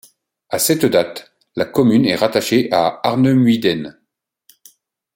À 0.49 0.57
cette 0.57 0.87
date, 0.87 1.31
la 1.55 1.65
commune 1.65 2.07
est 2.07 2.15
rattachée 2.15 2.69
à 2.71 3.01
Arnemuiden. 3.07 3.99